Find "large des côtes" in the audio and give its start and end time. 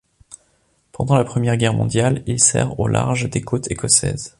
2.87-3.69